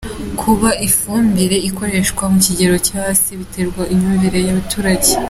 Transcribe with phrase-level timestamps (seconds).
[0.41, 5.11] kuba ifumbire ikoreshwa ku kigero kiri hasi byo biterwa n’imyumvire y’abaturage.